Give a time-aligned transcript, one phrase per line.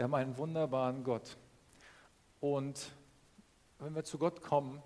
[0.00, 1.36] wir haben einen wunderbaren Gott.
[2.40, 2.90] Und
[3.80, 4.82] wenn wir zu Gott kommen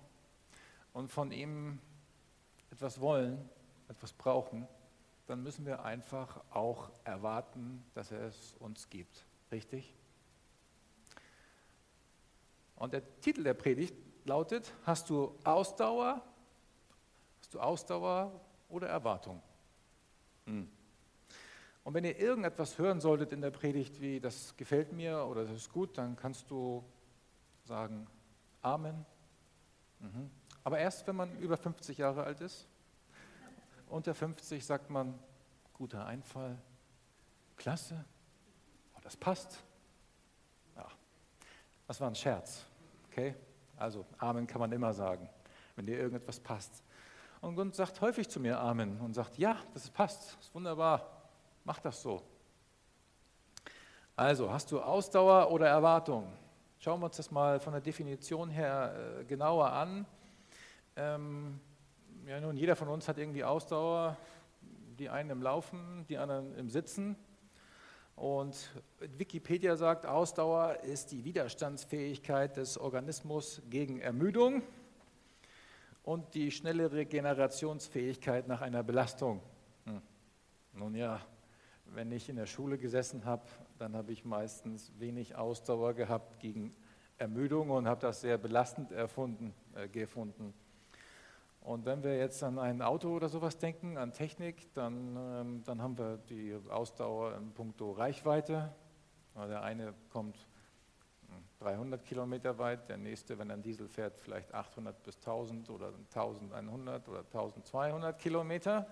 [0.91, 1.79] und von ihm
[2.69, 3.49] etwas wollen,
[3.87, 4.67] etwas brauchen,
[5.27, 9.25] dann müssen wir einfach auch erwarten, dass er es uns gibt.
[9.53, 9.95] Richtig?
[12.75, 13.95] Und der Titel der Predigt
[14.25, 16.21] lautet, hast du Ausdauer?
[17.39, 18.37] Hast du Ausdauer
[18.67, 19.41] oder Erwartung?
[20.45, 20.69] Hm.
[21.85, 25.51] Und wenn ihr irgendetwas hören solltet in der Predigt, wie das gefällt mir oder das
[25.51, 26.83] ist gut, dann kannst du
[27.63, 28.07] sagen
[28.63, 29.05] Amen.
[29.99, 30.31] Mhm.
[30.63, 32.67] Aber erst, wenn man über 50 Jahre alt ist.
[33.87, 35.13] Unter 50 sagt man
[35.73, 36.57] guter Einfall,
[37.55, 38.03] klasse,
[38.95, 39.63] oh, das passt.
[40.75, 40.87] Ja,
[41.85, 42.65] das war ein Scherz.
[43.11, 43.35] Okay?
[43.77, 45.29] Also Amen kann man immer sagen,
[45.75, 46.83] wenn dir irgendetwas passt.
[47.41, 51.14] Und Gott sagt häufig zu mir Amen und sagt, ja, das passt, das ist wunderbar.
[51.65, 52.21] Mach das so.
[54.15, 56.31] Also, hast du Ausdauer oder Erwartung?
[56.77, 60.05] Schauen wir uns das mal von der Definition her äh, genauer an.
[60.95, 61.59] Ähm,
[62.27, 64.15] ja, nun, jeder von uns hat irgendwie Ausdauer,
[64.99, 67.15] die einen im Laufen, die anderen im Sitzen.
[68.15, 68.69] Und
[68.99, 74.61] Wikipedia sagt, Ausdauer ist die Widerstandsfähigkeit des Organismus gegen Ermüdung
[76.03, 79.41] und die schnelle Regenerationsfähigkeit nach einer Belastung.
[79.85, 80.01] Hm.
[80.73, 81.19] Nun ja,
[81.95, 83.43] wenn ich in der Schule gesessen habe,
[83.77, 86.75] dann habe ich meistens wenig Ausdauer gehabt gegen
[87.17, 90.53] Ermüdung und habe das sehr belastend erfunden, äh, gefunden.
[91.61, 95.81] Und wenn wir jetzt an ein Auto oder sowas denken, an Technik, dann, ähm, dann
[95.81, 98.71] haben wir die Ausdauer in puncto Reichweite.
[99.35, 100.37] Der eine kommt
[101.59, 105.69] 300 hm, Kilometer weit, der nächste, wenn er einen Diesel fährt, vielleicht 800 bis 1000
[105.69, 108.87] oder 1100 oder 1200 Kilometer.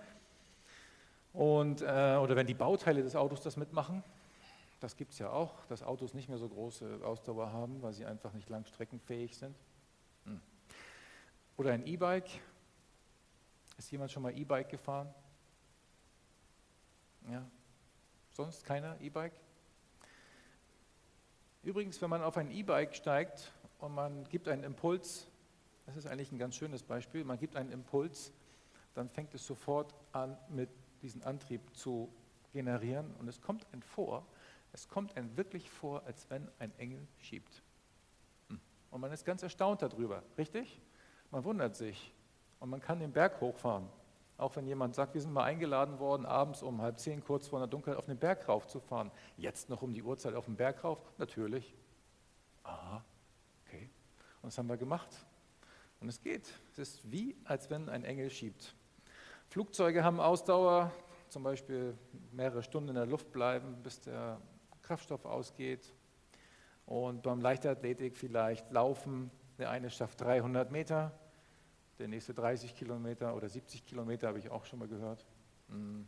[1.34, 4.04] Und, äh, oder wenn die Bauteile des Autos das mitmachen,
[4.80, 8.06] das gibt es ja auch, dass Autos nicht mehr so große Ausdauer haben, weil sie
[8.06, 9.56] einfach nicht langstreckenfähig sind.
[10.26, 10.42] Hm.
[11.58, 12.30] Oder ein E-Bike.
[13.78, 15.14] Ist jemand schon mal E-Bike gefahren?
[17.30, 17.44] Ja.
[18.32, 19.34] Sonst keiner E-Bike?
[21.64, 25.28] Übrigens, wenn man auf ein E-Bike steigt und man gibt einen Impuls,
[25.86, 28.34] das ist eigentlich ein ganz schönes Beispiel, man gibt einen Impuls,
[28.94, 30.70] dann fängt es sofort an mit
[31.04, 32.12] diesen Antrieb zu
[32.52, 33.14] generieren.
[33.20, 34.26] Und es kommt ein vor,
[34.72, 37.62] es kommt ein wirklich vor, als wenn ein Engel schiebt.
[38.90, 40.82] Und man ist ganz erstaunt darüber, richtig?
[41.32, 42.14] Man wundert sich
[42.60, 43.88] und man kann den Berg hochfahren.
[44.38, 47.60] Auch wenn jemand sagt, wir sind mal eingeladen worden, abends um halb zehn, kurz vor
[47.60, 49.12] der Dunkelheit, auf den Berg raufzufahren.
[49.38, 51.00] Jetzt noch um die Uhrzeit auf den Berg rauf?
[51.18, 51.76] Natürlich.
[52.64, 53.04] Aha,
[53.66, 53.90] okay.
[54.42, 55.10] Und das haben wir gemacht.
[56.00, 56.52] Und es geht.
[56.72, 58.76] Es ist wie, als wenn ein Engel schiebt.
[59.54, 60.92] Flugzeuge haben Ausdauer,
[61.30, 61.96] zum Beispiel
[62.32, 64.42] mehrere Stunden in der Luft bleiben, bis der
[64.82, 65.94] Kraftstoff ausgeht.
[66.88, 69.30] Und beim Leichtathletik vielleicht laufen.
[69.60, 71.12] Der eine schafft 300 Meter,
[72.00, 75.24] der nächste 30 Kilometer oder 70 Kilometer, habe ich auch schon mal gehört.
[75.70, 76.08] Hm.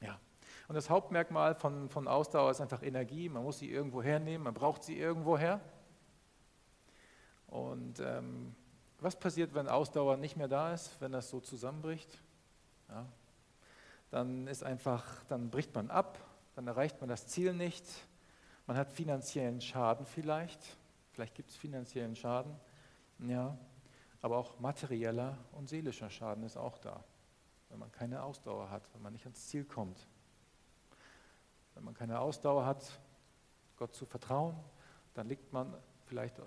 [0.00, 0.20] Ja.
[0.68, 3.28] Und das Hauptmerkmal von, von Ausdauer ist einfach Energie.
[3.28, 5.60] Man muss sie irgendwo hernehmen, man braucht sie irgendwo her.
[7.48, 8.54] Und ähm,
[9.00, 12.20] was passiert, wenn Ausdauer nicht mehr da ist, wenn das so zusammenbricht?
[12.88, 13.06] Ja,
[14.10, 16.18] dann ist einfach, dann bricht man ab,
[16.54, 17.84] dann erreicht man das Ziel nicht,
[18.66, 20.60] man hat finanziellen Schaden vielleicht,
[21.12, 22.54] vielleicht gibt es finanziellen Schaden,
[23.20, 23.56] ja,
[24.20, 27.04] aber auch materieller und seelischer Schaden ist auch da,
[27.68, 30.06] wenn man keine Ausdauer hat, wenn man nicht ans Ziel kommt.
[31.74, 32.98] Wenn man keine Ausdauer hat,
[33.76, 34.56] Gott zu vertrauen,
[35.14, 35.72] dann liegt man
[36.06, 36.40] vielleicht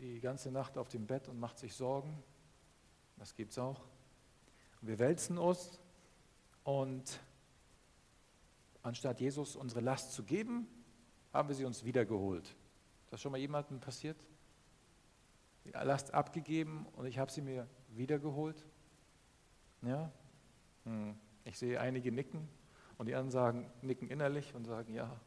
[0.00, 2.22] die ganze Nacht auf dem Bett und macht sich Sorgen.
[3.16, 3.80] Das gibt es auch.
[4.80, 5.80] Und wir wälzen uns
[6.64, 7.20] und
[8.82, 10.66] anstatt Jesus unsere Last zu geben,
[11.32, 12.46] haben wir sie uns wiedergeholt.
[13.04, 14.16] Ist das schon mal jemandem passiert?
[15.64, 18.64] Die Last abgegeben und ich habe sie mir wiedergeholt?
[19.82, 20.10] Ja?
[20.84, 21.18] Hm.
[21.44, 22.48] Ich sehe einige nicken
[22.98, 25.20] und die anderen sagen, nicken innerlich und sagen ja.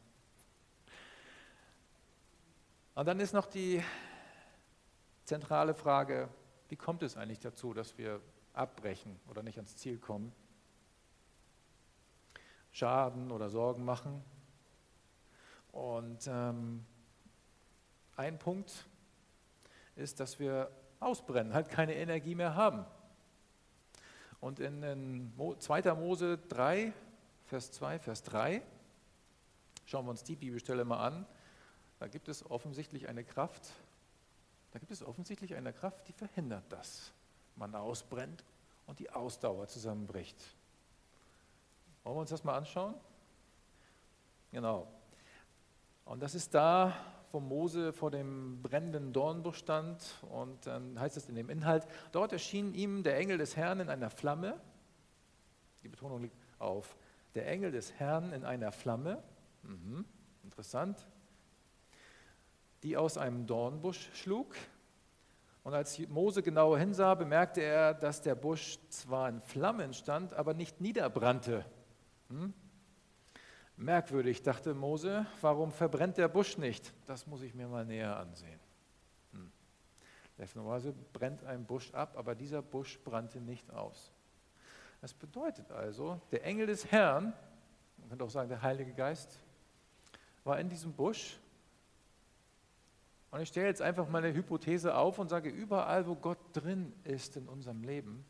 [2.94, 3.82] Und dann ist noch die
[5.28, 6.30] zentrale Frage,
[6.70, 8.20] wie kommt es eigentlich dazu, dass wir
[8.54, 10.32] abbrechen oder nicht ans Ziel kommen?
[12.72, 14.24] Schaden oder Sorgen machen?
[15.70, 16.86] Und ähm,
[18.16, 18.86] ein Punkt
[19.96, 22.86] ist, dass wir ausbrennen, halt keine Energie mehr haben.
[24.40, 25.94] Und in, in 2.
[25.94, 26.92] Mose 3,
[27.44, 28.62] Vers 2, Vers 3,
[29.84, 31.26] schauen wir uns die Bibelstelle mal an,
[31.98, 33.74] da gibt es offensichtlich eine Kraft,
[34.72, 37.12] da gibt es offensichtlich eine Kraft, die verhindert das.
[37.56, 38.44] Man ausbrennt
[38.86, 40.36] und die Ausdauer zusammenbricht.
[42.04, 42.94] Wollen wir uns das mal anschauen?
[44.50, 44.86] Genau.
[46.04, 46.94] Und das ist da,
[47.32, 50.02] wo Mose vor dem brennenden Dornbusch stand.
[50.30, 53.88] Und dann heißt es in dem Inhalt, dort erschien ihm der Engel des Herrn in
[53.88, 54.58] einer Flamme.
[55.82, 56.96] Die Betonung liegt auf
[57.34, 59.22] der Engel des Herrn in einer Flamme.
[59.62, 60.04] Mhm,
[60.44, 61.06] interessant.
[62.82, 64.54] Die aus einem Dornbusch schlug.
[65.64, 70.54] Und als Mose genauer hinsah, bemerkte er, dass der Busch zwar in Flammen stand, aber
[70.54, 71.64] nicht niederbrannte.
[72.28, 72.54] Hm?
[73.76, 76.92] Merkwürdig, dachte Mose, warum verbrennt der Busch nicht?
[77.06, 78.58] Das muss ich mir mal näher ansehen.
[79.32, 79.52] Hm.
[81.12, 84.12] Brennt ein Busch ab, aber dieser Busch brannte nicht aus.
[85.00, 87.32] Das bedeutet also, der Engel des Herrn,
[87.98, 89.38] man könnte auch sagen der Heilige Geist,
[90.44, 91.38] war in diesem Busch.
[93.30, 96.92] Und ich stelle jetzt einfach mal eine Hypothese auf und sage, überall, wo Gott drin
[97.04, 98.24] ist in unserem Leben,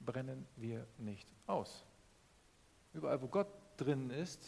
[0.00, 1.84] brennen wir nicht aus.
[2.92, 4.44] Überall, wo Gott drin ist,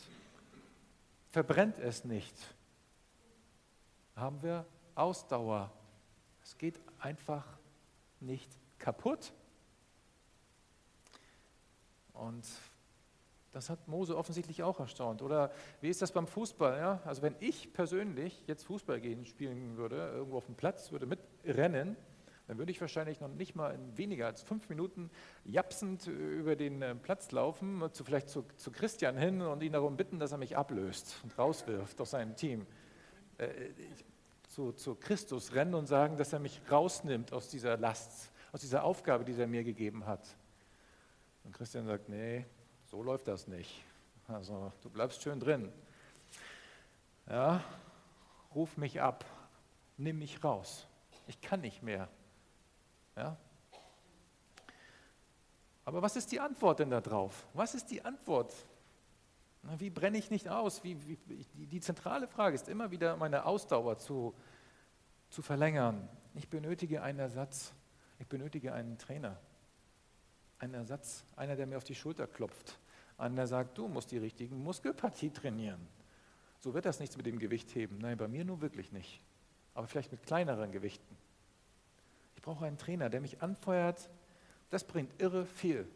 [1.31, 2.35] verbrennt es nicht.
[4.17, 5.73] Haben wir Ausdauer.
[6.43, 7.47] Es geht einfach
[8.21, 9.33] nicht kaputt.
[12.13, 12.47] Und
[13.57, 15.23] das hat Mose offensichtlich auch erstaunt.
[15.23, 15.51] Oder
[15.81, 16.79] wie ist das beim Fußball?
[16.79, 17.01] Ja?
[17.07, 21.97] Also wenn ich persönlich jetzt Fußball gehen spielen würde, irgendwo auf dem Platz, würde mitrennen,
[22.49, 25.11] dann würde ich wahrscheinlich noch nicht mal in weniger als fünf Minuten
[25.47, 29.97] japsend über den äh, Platz laufen, zu, vielleicht zu, zu Christian hin und ihn darum
[29.97, 32.67] bitten, dass er mich ablöst und rauswirft aus seinem Team.
[33.39, 33.71] Äh,
[34.49, 38.85] zu, zu Christus rennen und sagen, dass er mich rausnimmt aus dieser Last, aus dieser
[38.85, 40.37] Aufgabe, die er mir gegeben hat.
[41.43, 42.45] Und Christian sagt, nee,
[42.87, 43.85] so läuft das nicht.
[44.29, 45.73] Also du bleibst schön drin.
[47.29, 47.63] Ja,
[48.55, 49.25] ruf mich ab,
[49.97, 50.87] nimm mich raus.
[51.27, 52.09] Ich kann nicht mehr.
[53.17, 53.37] Ja?
[55.85, 57.47] Aber was ist die Antwort denn darauf?
[57.55, 58.53] Was ist die Antwort?
[59.79, 60.85] Wie brenne ich nicht aus?
[60.85, 60.97] Wie,
[61.27, 64.35] wie, die zentrale Frage ist immer wieder, meine Ausdauer zu,
[65.29, 66.09] zu verlängern.
[66.35, 67.73] Ich benötige einen Ersatz.
[68.19, 69.37] Ich benötige einen Trainer.
[70.59, 72.79] Einen Ersatz, einer, der mir auf die Schulter klopft.
[73.19, 75.87] Einer, der sagt, du musst die richtigen Muskelpartie trainieren.
[76.61, 77.99] So wird das nichts mit dem Gewicht heben.
[77.99, 79.21] Nein, bei mir nur wirklich nicht.
[79.75, 81.17] Aber vielleicht mit kleineren Gewichten
[82.47, 84.09] brauche einen Trainer, der mich anfeuert.
[84.71, 85.87] Das bringt irre viel.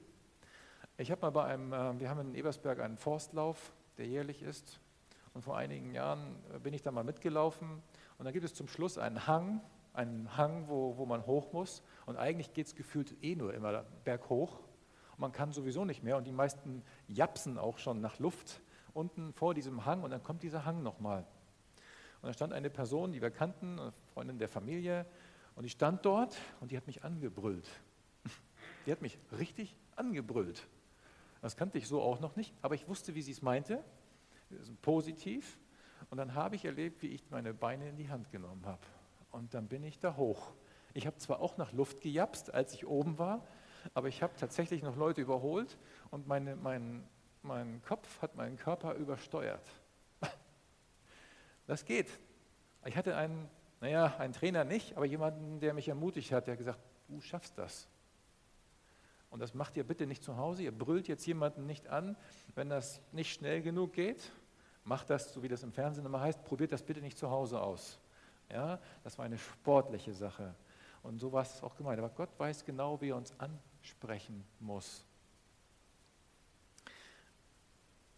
[0.99, 4.81] Ich habe mal bei einem, äh, wir haben in Ebersberg einen Forstlauf, der jährlich ist.
[5.33, 7.81] Und vor einigen Jahren äh, bin ich da mal mitgelaufen.
[8.19, 9.61] Und da gibt es zum Schluss einen Hang,
[9.93, 11.83] einen Hang, wo, wo man hoch muss.
[12.07, 14.61] Und eigentlich geht es gefühlt eh nur immer berghoch.
[15.13, 16.17] Und man kann sowieso nicht mehr.
[16.17, 18.61] Und die meisten japsen auch schon nach Luft
[18.95, 20.03] unten vor diesem Hang.
[20.03, 21.27] Und dann kommt dieser Hang nochmal.
[22.23, 25.07] Und da stand eine Person, die wir kannten, eine Freundin der Familie,
[25.57, 27.69] und ich stand dort und die hat mich angebrüllt.
[28.87, 30.67] Die hat mich richtig angebrüllt.
[31.43, 33.85] Das kannte ich so auch noch nicht, aber ich wusste, wie sie es meinte.
[34.81, 35.59] Positiv.
[36.09, 38.81] Und dann habe ich erlebt, wie ich meine Beine in die Hand genommen habe.
[39.31, 40.53] Und dann bin ich da hoch.
[40.94, 43.46] Ich habe zwar auch nach Luft gejapst, als ich oben war,
[43.94, 45.79] aber ich habe tatsächlich noch Leute überholt
[46.10, 47.08] und meine, mein,
[47.43, 49.67] mein Kopf hat meinen Körper übersteuert.
[51.67, 52.08] Das geht.
[52.84, 53.49] Ich hatte einen
[53.81, 57.56] naja, ein Trainer nicht, aber jemanden, der mich ermutigt hat, der hat gesagt, du schaffst
[57.56, 57.89] das.
[59.31, 60.65] Und das macht ihr bitte nicht zu Hause.
[60.65, 62.17] Ihr brüllt jetzt jemanden nicht an,
[62.55, 64.32] wenn das nicht schnell genug geht.
[64.84, 67.60] Macht das, so wie das im Fernsehen immer heißt, probiert das bitte nicht zu Hause
[67.60, 68.01] aus.
[68.53, 70.55] Ja, das war eine sportliche Sache.
[71.03, 71.99] Und so war es auch gemeint.
[71.99, 75.05] Aber Gott weiß genau, wie er uns ansprechen muss.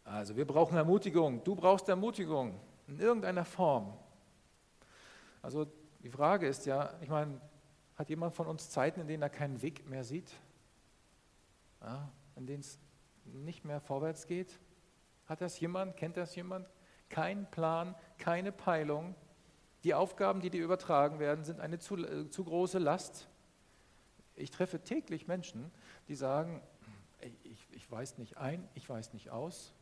[0.05, 1.45] Also wir brauchen Ermutigung.
[1.45, 2.59] Du brauchst Ermutigung
[2.89, 3.97] in irgendeiner Form.
[5.41, 5.67] Also
[6.03, 7.41] die Frage ist ja, ich meine,
[7.97, 10.33] hat jemand von uns Zeiten, in denen er keinen Weg mehr sieht?
[11.81, 12.79] Ja, in denen es
[13.25, 14.59] nicht mehr vorwärts geht?
[15.27, 15.97] Hat das jemand?
[15.97, 16.69] Kennt das jemand?
[17.09, 19.15] Kein Plan, keine Peilung.
[19.85, 23.29] Die Aufgaben, die dir übertragen werden, sind eine zu, äh, zu große Last.
[24.35, 25.71] Ich treffe täglich Menschen,
[26.09, 26.63] die sagen,
[27.43, 29.75] ich, ich weiß nicht ein, ich weiß nicht aus.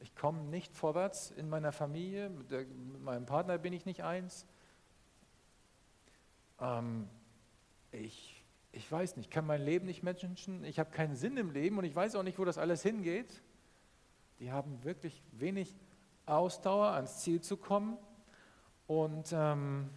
[0.00, 4.04] Ich komme nicht vorwärts in meiner Familie, mit, der, mit meinem Partner bin ich nicht
[4.04, 4.46] eins.
[6.60, 7.08] Ähm,
[7.90, 11.50] ich, ich weiß nicht, ich kann mein Leben nicht managen, ich habe keinen Sinn im
[11.50, 13.42] Leben und ich weiß auch nicht, wo das alles hingeht.
[14.38, 15.74] Die haben wirklich wenig
[16.26, 17.96] Ausdauer, ans Ziel zu kommen.
[18.88, 19.90] Und ähm,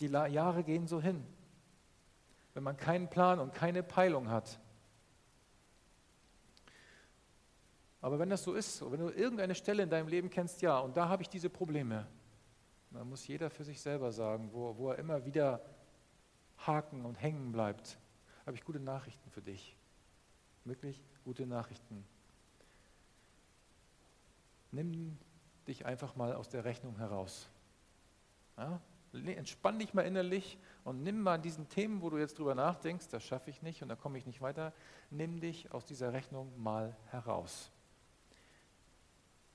[0.00, 1.22] die Jahre gehen so hin,
[2.54, 4.58] wenn man keinen Plan und keine Peilung hat.
[8.00, 10.96] Aber wenn das so ist, wenn du irgendeine Stelle in deinem Leben kennst, ja, und
[10.96, 12.06] da habe ich diese Probleme,
[12.90, 15.60] dann muss jeder für sich selber sagen, wo, wo er immer wieder
[16.58, 17.98] haken und hängen bleibt,
[18.46, 19.76] habe ich gute Nachrichten für dich.
[20.64, 22.04] Wirklich gute Nachrichten.
[24.70, 25.18] Nimm
[25.66, 27.48] dich einfach mal aus der Rechnung heraus.
[28.62, 28.80] Ja?
[29.32, 33.08] Entspann dich mal innerlich und nimm mal an diesen Themen, wo du jetzt drüber nachdenkst,
[33.08, 34.72] das schaffe ich nicht und da komme ich nicht weiter,
[35.10, 37.70] nimm dich aus dieser Rechnung mal heraus.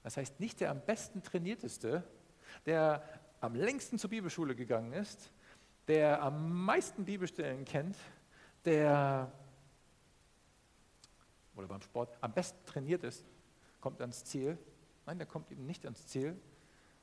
[0.03, 2.03] Das heißt, nicht der am besten trainierteste,
[2.65, 3.03] der
[3.41, 5.31] am längsten zur Bibelschule gegangen ist,
[5.87, 7.97] der am meisten Bibelstellen kennt,
[8.63, 9.31] der
[11.55, 13.25] oder beim Sport am besten trainiert ist,
[13.81, 14.57] kommt ans Ziel.
[15.07, 16.39] Nein, der kommt eben nicht ans Ziel,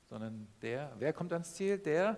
[0.09, 1.79] sondern der, wer kommt ans Ziel?
[1.79, 2.17] Der,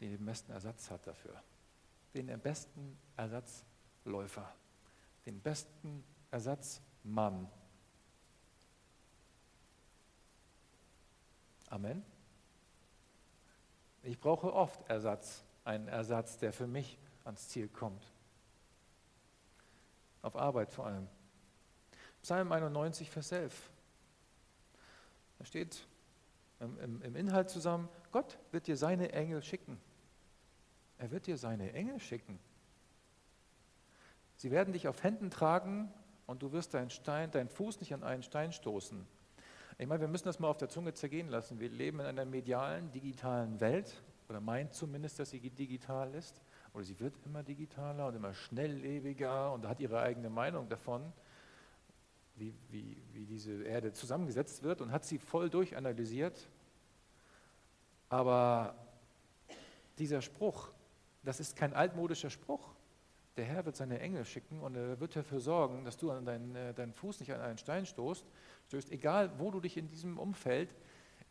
[0.00, 1.42] der den besten Ersatz hat dafür.
[2.14, 4.52] Den besten Ersatzläufer,
[5.24, 7.48] den besten Ersatzmann.
[11.68, 12.04] Amen.
[14.02, 18.12] Ich brauche oft Ersatz, einen Ersatz, der für mich ans Ziel kommt.
[20.20, 21.08] Auf Arbeit vor allem.
[22.20, 23.71] Psalm 91, Vers 11.
[25.42, 25.88] Da steht
[26.60, 29.76] im, im, Inhalt zusammen, Gott wird dir seine Engel schicken.
[30.98, 32.38] Er wird dir seine Engel schicken.
[34.36, 35.92] Sie werden dich auf Händen tragen
[36.26, 39.04] und du wirst deinen, Stein, deinen Fuß nicht an einen Stein stoßen.
[39.78, 41.58] Ich meine, wir müssen das mal auf der Zunge zergehen lassen.
[41.58, 46.40] Wir leben in einer medialen, digitalen Welt, oder meint zumindest, dass sie digital ist,
[46.72, 51.12] oder sie wird immer digitaler und immer schnelllebiger und hat ihre eigene Meinung davon,
[52.42, 56.48] wie, wie, wie diese Erde zusammengesetzt wird und hat sie voll durchanalysiert.
[58.08, 58.74] Aber
[59.98, 60.70] dieser Spruch,
[61.22, 62.74] das ist kein altmodischer Spruch.
[63.36, 66.54] Der Herr wird seine Engel schicken und er wird dafür sorgen, dass du an deinen,
[66.54, 68.26] äh, deinen Fuß nicht an einen Stein stoßt,
[68.66, 70.74] stößt, egal wo du dich in diesem Umfeld,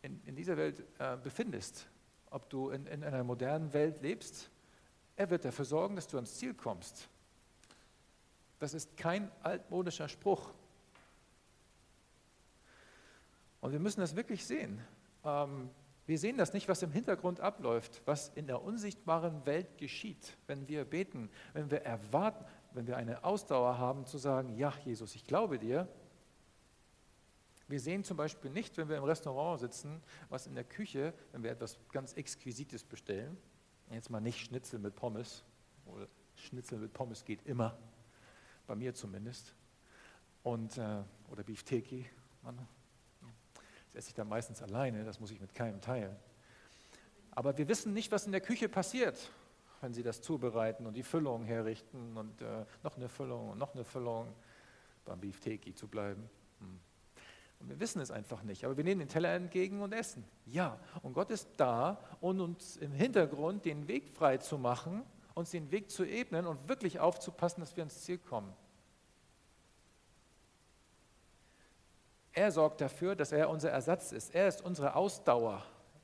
[0.00, 1.88] in, in dieser Welt äh, befindest,
[2.30, 4.50] ob du in, in einer modernen Welt lebst,
[5.14, 7.08] er wird dafür sorgen, dass du ans Ziel kommst.
[8.58, 10.52] Das ist kein altmodischer Spruch.
[13.62, 14.80] Und wir müssen das wirklich sehen.
[15.24, 15.70] Ähm,
[16.04, 20.66] wir sehen das nicht, was im Hintergrund abläuft, was in der unsichtbaren Welt geschieht, wenn
[20.66, 25.24] wir beten, wenn wir erwarten, wenn wir eine Ausdauer haben zu sagen, ja Jesus, ich
[25.24, 25.88] glaube dir,
[27.68, 31.44] wir sehen zum Beispiel nicht, wenn wir im Restaurant sitzen, was in der Küche, wenn
[31.44, 33.38] wir etwas ganz Exquisites bestellen,
[33.92, 35.44] jetzt mal nicht Schnitzel mit Pommes,
[35.86, 37.78] oder Schnitzel mit Pommes geht immer,
[38.66, 39.54] bei mir zumindest,
[40.42, 42.04] und, äh, oder Beefteki,
[43.92, 46.16] das esse ich dann meistens alleine, das muss ich mit keinem teilen.
[47.30, 49.30] Aber wir wissen nicht, was in der Küche passiert,
[49.80, 53.74] wenn sie das zubereiten und die Füllung herrichten und äh, noch eine Füllung und noch
[53.74, 54.32] eine Füllung,
[55.04, 56.28] beim Beefteki zu bleiben.
[56.60, 56.80] Hm.
[57.60, 58.64] Und wir wissen es einfach nicht.
[58.64, 60.24] Aber wir nehmen den Teller entgegen und essen.
[60.46, 65.02] Ja, und Gott ist da, um uns im Hintergrund den Weg frei zu machen,
[65.34, 68.52] uns den Weg zu ebnen und wirklich aufzupassen, dass wir ans Ziel kommen.
[72.32, 74.34] Er sorgt dafür, dass er unser Ersatz ist.
[74.34, 75.62] Er ist unsere Ausdauer.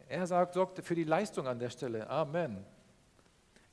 [0.08, 2.08] Er sagt, sorgt für die Leistung an der Stelle.
[2.08, 2.64] Amen.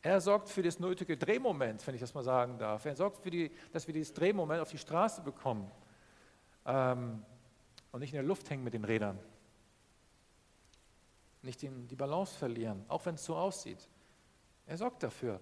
[0.01, 2.85] Er sorgt für das nötige Drehmoment, wenn ich das mal sagen darf.
[2.85, 5.69] Er sorgt für die, dass wir dieses Drehmoment auf die Straße bekommen.
[6.65, 7.25] Ähm,
[7.91, 9.17] und nicht in der Luft hängen mit den Rädern.
[11.41, 13.87] Nicht die Balance verlieren, auch wenn es so aussieht.
[14.65, 15.39] Er sorgt dafür.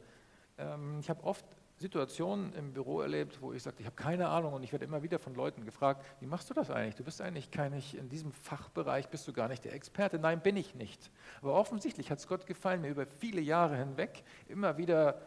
[0.58, 1.46] Ähm, ich habe oft
[1.84, 5.04] Situationen im Büro erlebt, wo ich sagte, ich habe keine Ahnung und ich werde immer
[5.04, 6.96] wieder von Leuten gefragt, wie machst du das eigentlich?
[6.96, 10.18] Du bist eigentlich kein, in diesem Fachbereich bist du gar nicht der Experte.
[10.18, 11.12] Nein, bin ich nicht.
[11.42, 15.22] Aber offensichtlich hat es Gott gefallen, mir über viele Jahre hinweg immer wieder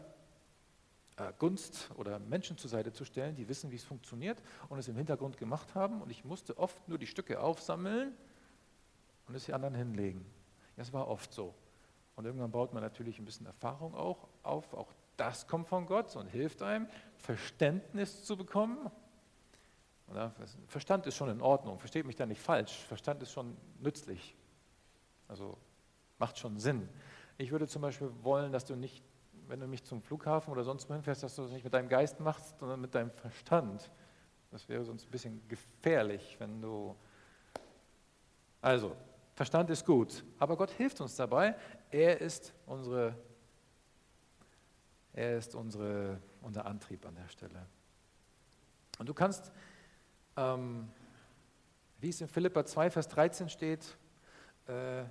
[1.19, 4.89] äh, Gunst oder Menschen zur Seite zu stellen, die wissen, wie es funktioniert und es
[4.89, 6.01] im Hintergrund gemacht haben.
[6.01, 8.15] Und ich musste oft nur die Stücke aufsammeln
[9.29, 10.25] und es die anderen hinlegen.
[10.77, 11.55] Das war oft so.
[12.15, 14.73] Und irgendwann baut man natürlich ein bisschen Erfahrung auch auf.
[14.73, 18.91] Auch das kommt von Gott und hilft einem, Verständnis zu bekommen.
[20.69, 22.85] Verstand ist schon in Ordnung, versteht mich da nicht falsch.
[22.85, 24.37] Verstand ist schon nützlich.
[25.27, 25.59] Also
[26.19, 26.89] macht schon Sinn.
[27.39, 29.03] Ich würde zum Beispiel wollen, dass du nicht
[29.49, 31.89] wenn du mich zum Flughafen oder sonst wohin fährst, dass du das nicht mit deinem
[31.89, 33.91] Geist machst, sondern mit deinem Verstand.
[34.51, 36.97] Das wäre sonst ein bisschen gefährlich, wenn du.
[38.61, 38.97] Also,
[39.35, 41.55] Verstand ist gut, aber Gott hilft uns dabei.
[41.91, 43.15] Er ist unsere,
[45.17, 47.67] er ist unsere, unser Antrieb an der Stelle.
[48.99, 49.51] Und du kannst
[50.37, 50.89] ähm,
[51.99, 53.97] Wie es in Philippa 2, Vers 13 steht,
[54.67, 55.05] äh,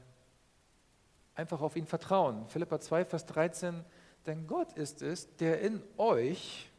[1.34, 2.48] einfach auf ihn vertrauen.
[2.48, 3.84] Philippa 2, Vers 13,
[4.26, 6.72] denn Gott ist es, der in euch,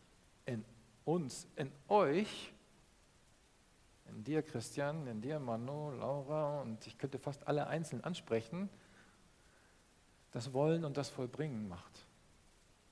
[0.46, 0.64] in
[1.04, 2.52] uns, in euch,
[4.08, 8.70] in dir Christian, in dir Manu, Laura und ich könnte fast alle einzeln ansprechen,
[10.30, 12.05] das Wollen und das Vollbringen macht.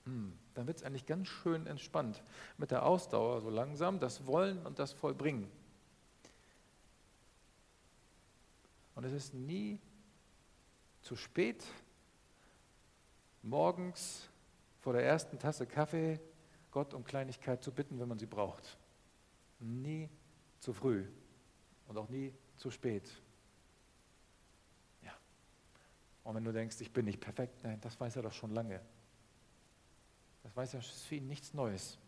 [0.04, 2.22] Hm, dann wird es eigentlich ganz schön entspannt
[2.58, 5.50] mit der Ausdauer so langsam, das Wollen und das Vollbringen.
[8.94, 9.80] Und es ist nie
[11.02, 11.64] zu spät,
[13.42, 14.28] morgens
[14.80, 16.20] vor der ersten Tasse Kaffee
[16.70, 18.76] Gott um Kleinigkeit zu bitten, wenn man sie braucht.
[19.60, 20.08] Nie
[20.58, 21.06] zu früh
[21.86, 23.08] und auch nie zu spät.
[25.02, 25.12] Ja.
[26.24, 28.80] Und wenn du denkst, ich bin nicht perfekt, nein, das weiß er doch schon lange.
[30.44, 31.98] Das weiß er, ist für ihn nichts Neues.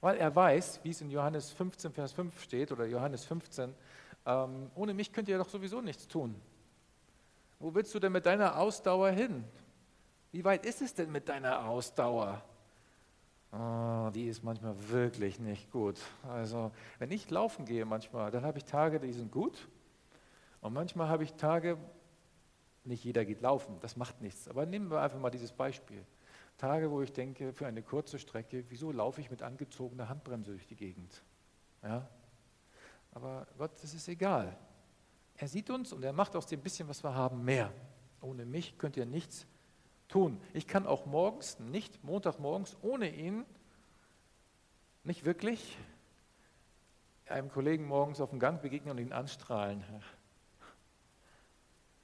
[0.00, 3.74] Weil er weiß, wie es in Johannes 15, Vers 5 steht, oder Johannes 15,
[4.26, 6.40] ähm, ohne mich könnt ihr doch sowieso nichts tun.
[7.58, 9.44] Wo willst du denn mit deiner Ausdauer hin?
[10.30, 12.42] Wie weit ist es denn mit deiner Ausdauer?
[13.52, 16.00] Oh, die ist manchmal wirklich nicht gut.
[16.28, 19.68] Also, wenn ich laufen gehe manchmal, dann habe ich Tage, die sind gut.
[20.60, 21.78] Und manchmal habe ich Tage,
[22.84, 24.48] nicht jeder geht laufen, das macht nichts.
[24.48, 26.04] Aber nehmen wir einfach mal dieses Beispiel.
[26.62, 30.68] Tage, wo ich denke, für eine kurze Strecke, wieso laufe ich mit angezogener Handbremse durch
[30.68, 31.24] die Gegend?
[31.82, 32.08] Ja?
[33.10, 34.56] Aber Gott, das ist egal.
[35.34, 37.72] Er sieht uns und er macht aus dem bisschen, was wir haben, mehr.
[38.20, 39.44] Ohne mich könnt ihr nichts
[40.06, 40.40] tun.
[40.52, 43.44] Ich kann auch morgens, nicht Montagmorgens, ohne ihn,
[45.02, 45.76] nicht wirklich
[47.26, 49.82] einem Kollegen morgens auf dem Gang begegnen und ihn anstrahlen.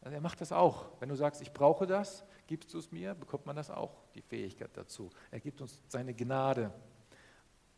[0.00, 0.86] Also er macht das auch.
[1.00, 4.22] Wenn du sagst, ich brauche das, gibst du es mir, bekommt man das auch, die
[4.22, 5.10] Fähigkeit dazu.
[5.30, 6.72] Er gibt uns seine Gnade.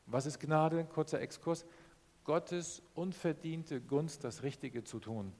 [0.06, 0.84] Was ist Gnade?
[0.84, 1.64] Kurzer Exkurs.
[2.24, 5.32] Gottes unverdiente Gunst, das Richtige zu tun.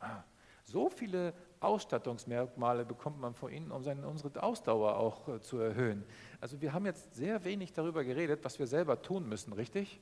[0.00, 0.24] Ah,
[0.64, 6.04] so viele Ausstattungsmerkmale bekommt man von ihnen, um seine, unsere Ausdauer auch äh, zu erhöhen.
[6.40, 10.00] Also wir haben jetzt sehr wenig darüber geredet, was wir selber tun müssen, richtig?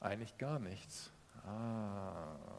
[0.00, 1.12] Eigentlich gar nichts.
[1.46, 2.57] Ah.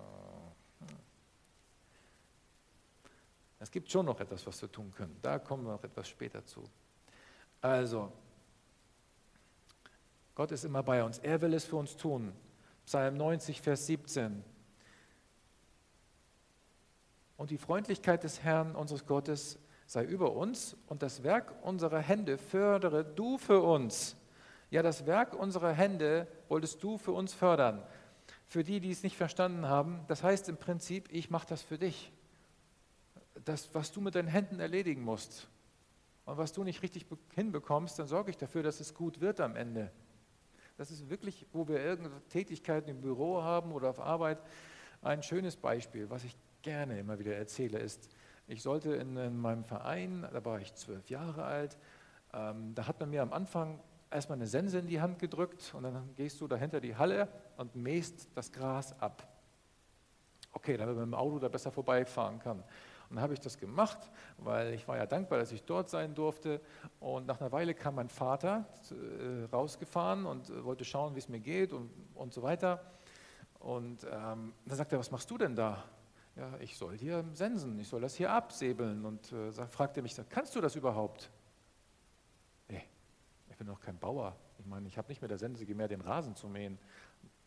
[3.60, 5.18] Es gibt schon noch etwas, was wir tun können.
[5.22, 6.64] Da kommen wir noch etwas später zu.
[7.62, 8.12] Also,
[10.34, 11.20] Gott ist immer bei uns.
[11.20, 12.32] Er will es für uns tun.
[12.86, 14.44] Psalm 90, Vers 17.
[17.36, 22.38] Und die Freundlichkeit des Herrn, unseres Gottes, sei über uns und das Werk unserer Hände
[22.38, 24.16] fördere du für uns.
[24.70, 27.84] Ja, das Werk unserer Hände wolltest du für uns fördern.
[28.46, 31.78] Für die, die es nicht verstanden haben, das heißt im Prinzip, ich mache das für
[31.78, 32.12] dich.
[33.46, 35.48] Das, was du mit deinen Händen erledigen musst
[36.26, 39.56] und was du nicht richtig hinbekommst, dann sorge ich dafür, dass es gut wird am
[39.56, 39.92] Ende.
[40.78, 44.40] Das ist wirklich, wo wir irgendeine Tätigkeiten im Büro haben oder auf Arbeit,
[45.02, 48.10] ein schönes Beispiel, was ich gerne immer wieder erzähle, ist,
[48.48, 51.78] ich sollte in, in meinem Verein, da war ich zwölf Jahre alt,
[52.34, 53.80] ähm, da hat man mir am Anfang
[54.12, 57.76] erstmal eine Sense in die Hand gedrückt und dann gehst du dahinter die Halle und
[57.76, 59.28] mähst das Gras ab.
[60.52, 62.64] Okay, damit man mit dem Auto da besser vorbeifahren kann.
[63.10, 63.98] Und dann habe ich das gemacht,
[64.38, 66.62] weil ich war ja dankbar, dass ich dort sein durfte.
[67.00, 71.28] Und nach einer Weile kam mein Vater äh, rausgefahren und äh, wollte schauen, wie es
[71.28, 72.84] mir geht und, und so weiter.
[73.60, 75.84] Und ähm, dann sagte er, was machst du denn da?
[76.36, 79.04] Ja, ich soll hier sensen, ich soll das hier absäbeln.
[79.04, 81.32] Und äh, fragte mich, kannst du das überhaupt?
[82.68, 82.84] Nee,
[83.50, 84.36] ich bin doch kein Bauer.
[84.60, 86.78] Ich meine, ich habe nicht mit der Sense gemerkt, den Rasen zu mähen.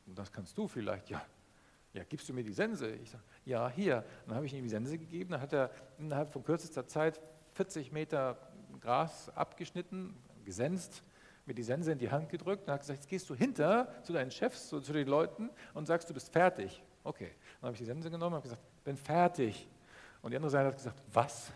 [0.07, 1.09] Und das kannst du vielleicht.
[1.09, 1.23] Ja,
[1.93, 2.89] ja, gibst du mir die Sense?
[2.89, 4.05] Ich sage, ja, hier.
[4.27, 5.31] dann habe ich ihm die Sense gegeben.
[5.33, 7.21] Dann hat er innerhalb von kürzester Zeit
[7.53, 8.39] 40 Meter
[8.81, 11.03] Gras abgeschnitten, gesenzt,
[11.45, 14.13] mir die Sense in die Hand gedrückt und hat gesagt, jetzt gehst du hinter zu
[14.13, 16.83] deinen Chefs, zu, zu den Leuten und sagst, du bist fertig.
[17.05, 17.33] Okay.
[17.61, 19.69] Dann habe ich die Sense genommen und habe gesagt, bin fertig.
[20.23, 21.53] Und die andere Seite hat gesagt, was?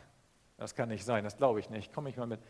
[0.56, 1.92] Das kann nicht sein, das glaube ich nicht.
[1.92, 2.40] Komme ich mal mit.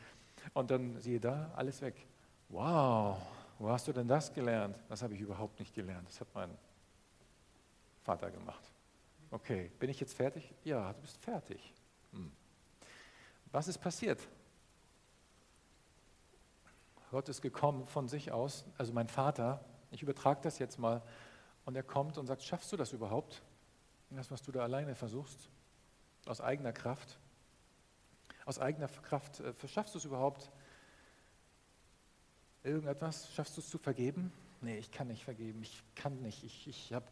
[0.55, 2.07] Und dann siehe da, alles weg.
[2.49, 3.19] Wow,
[3.59, 4.77] wo hast du denn das gelernt?
[4.89, 6.09] Das habe ich überhaupt nicht gelernt.
[6.09, 6.51] Das hat mein
[8.07, 8.63] Vater gemacht.
[9.33, 10.55] Okay, bin ich jetzt fertig?
[10.63, 11.75] Ja, du bist fertig.
[12.13, 12.31] Hm.
[13.51, 14.21] Was ist passiert?
[17.11, 21.03] Gott ist gekommen von sich aus, also mein Vater, ich übertrage das jetzt mal,
[21.65, 23.43] und er kommt und sagt, schaffst du das überhaupt?
[24.11, 25.51] Das, was du da alleine versuchst,
[26.27, 27.19] aus eigener Kraft,
[28.45, 30.53] aus eigener Kraft, äh, schaffst du es überhaupt?
[32.63, 34.33] Irgendetwas, schaffst du es zu vergeben?
[34.61, 37.07] Nee, ich kann nicht vergeben, ich kann nicht, ich, ich habe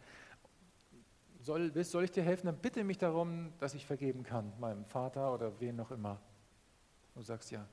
[1.44, 5.32] soll, soll ich dir helfen, dann bitte mich darum, dass ich vergeben kann, meinem Vater
[5.32, 6.20] oder wen noch immer.
[7.14, 7.66] Du sagst ja,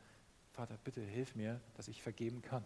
[0.52, 2.64] Vater, bitte hilf mir, dass ich vergeben kann.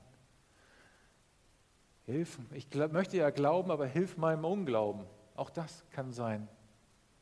[2.05, 5.05] Hilf, ich glaub, möchte ja glauben, aber hilf meinem Unglauben.
[5.35, 6.47] Auch das kann sein,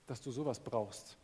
[0.07, 1.17] dass du sowas brauchst.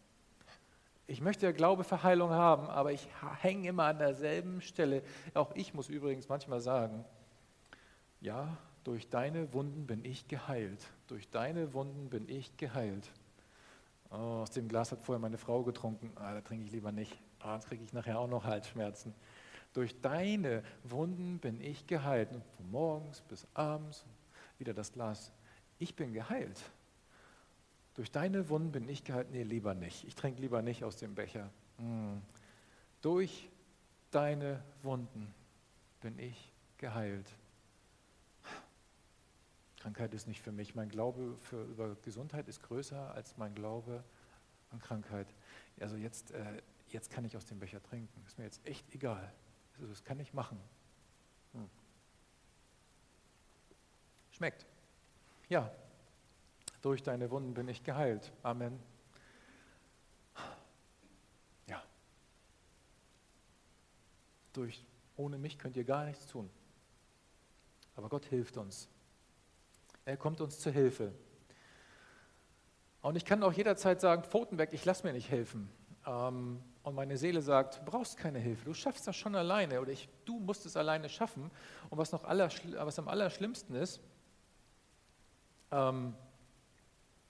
[1.08, 3.08] Ich möchte ja Glaube für Heilung haben, aber ich
[3.42, 5.02] hänge immer an derselben Stelle.
[5.34, 7.06] Auch ich muss übrigens manchmal sagen,
[8.22, 8.58] ja,
[8.90, 10.84] durch deine Wunden bin ich geheilt.
[11.06, 13.08] Durch deine Wunden bin ich geheilt.
[14.10, 16.12] Oh, aus dem Glas hat vorher meine Frau getrunken.
[16.16, 17.16] Ah, da trinke ich lieber nicht.
[17.38, 19.14] Ah, sonst kriege ich nachher auch noch Halsschmerzen.
[19.74, 22.32] Durch deine Wunden bin ich geheilt.
[22.32, 24.08] Und von morgens bis abends
[24.58, 25.32] wieder das Glas.
[25.78, 26.60] Ich bin geheilt.
[27.94, 29.30] Durch deine Wunden bin ich geheilt.
[29.30, 30.04] Nee, lieber nicht.
[30.08, 31.52] Ich trinke lieber nicht aus dem Becher.
[31.78, 32.24] Hm.
[33.04, 33.52] Durch
[34.10, 35.32] deine Wunden
[36.02, 37.32] bin ich geheilt.
[39.80, 40.76] Krankheit ist nicht für mich.
[40.76, 44.04] Mein Glaube für, über Gesundheit ist größer als mein Glaube
[44.72, 45.28] an Krankheit.
[45.80, 48.24] Also jetzt, äh, jetzt kann ich aus dem Becher trinken.
[48.28, 49.32] Ist mir jetzt echt egal.
[49.76, 50.60] Also das kann ich machen.
[51.54, 51.70] Hm.
[54.32, 54.66] Schmeckt.
[55.48, 55.72] Ja,
[56.82, 58.32] durch deine Wunden bin ich geheilt.
[58.44, 58.80] Amen.
[61.68, 61.82] Ja.
[64.54, 66.50] Durch, ohne mich könnt ihr gar nichts tun.
[67.96, 68.90] Aber Gott hilft uns.
[70.06, 71.14] Er kommt uns zur Hilfe.
[73.02, 75.70] Und ich kann auch jederzeit sagen, Pfoten weg, ich lasse mir nicht helfen.
[76.06, 79.92] Ähm, und meine Seele sagt, du brauchst keine Hilfe, du schaffst das schon alleine oder
[79.92, 81.52] ich, du musst es alleine schaffen.
[81.90, 84.02] Und was, noch aller, was am allerschlimmsten ist,
[85.72, 86.16] ähm,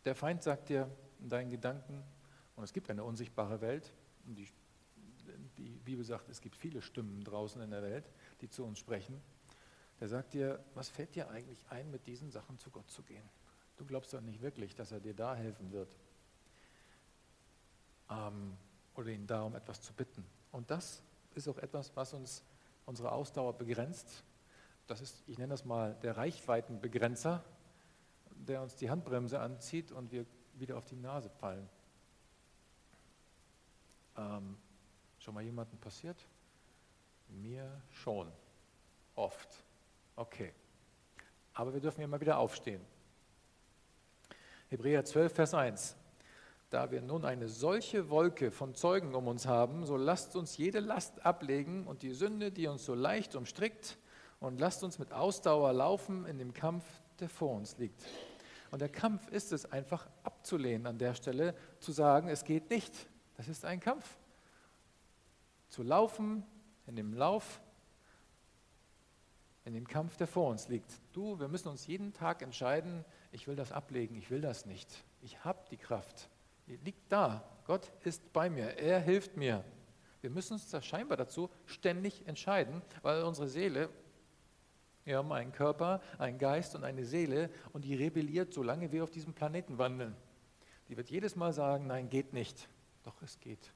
[0.06, 2.04] der Feind sagt dir in deinen Gedanken,
[2.56, 3.94] und es gibt eine unsichtbare Welt,
[4.26, 4.48] die,
[5.58, 8.10] die Bibel sagt, es gibt viele Stimmen draußen in der Welt,
[8.42, 9.22] die zu uns sprechen,
[10.00, 13.28] der sagt dir, was fällt dir eigentlich ein, mit diesen Sachen zu Gott zu gehen?
[13.78, 15.96] Du glaubst doch nicht wirklich, dass er dir da helfen wird.
[18.10, 18.58] Ähm,
[18.96, 20.26] oder ihn darum etwas zu bitten.
[20.52, 21.02] Und das
[21.36, 22.44] ist auch etwas, was uns
[22.86, 24.24] unsere Ausdauer begrenzt.
[24.88, 27.44] Das ist, ich nenne das mal, der Reichweitenbegrenzer,
[28.32, 31.70] der uns die Handbremse anzieht und wir wieder auf die Nase fallen.
[34.18, 34.58] Ähm,
[35.20, 36.26] schon mal jemandem passiert?
[37.28, 38.32] Mir schon.
[39.16, 39.64] Oft.
[40.20, 40.52] Okay.
[41.54, 42.82] Aber wir dürfen immer wieder aufstehen.
[44.68, 45.96] Hebräer 12, Vers 1.
[46.70, 50.82] Da wir nun eine solche Wolke von Zeugen um uns haben, so lasst uns jede
[50.82, 53.98] Last ablegen und die Sünde, die uns so leicht umstrickt,
[54.42, 56.84] und lasst uns mit Ausdauer laufen in dem Kampf,
[57.22, 58.06] der vor uns liegt.
[58.72, 62.94] Und der Kampf ist es einfach abzulehnen an der Stelle, zu sagen, es geht nicht.
[63.38, 64.18] Das ist ein Kampf.
[65.70, 66.44] Zu laufen
[66.88, 67.62] in dem Lauf
[69.70, 70.92] in dem Kampf, der vor uns liegt.
[71.14, 75.06] Du, wir müssen uns jeden Tag entscheiden, ich will das ablegen, ich will das nicht.
[75.22, 76.28] Ich habe die Kraft.
[76.66, 77.44] Die liegt da.
[77.66, 78.78] Gott ist bei mir.
[78.80, 79.64] Er hilft mir.
[80.22, 83.90] Wir müssen uns da scheinbar dazu ständig entscheiden, weil unsere Seele,
[85.06, 89.12] wir haben einen Körper, einen Geist und eine Seele und die rebelliert, solange wir auf
[89.12, 90.16] diesem Planeten wandeln.
[90.88, 92.68] Die wird jedes Mal sagen, nein, geht nicht.
[93.04, 93.72] Doch es geht.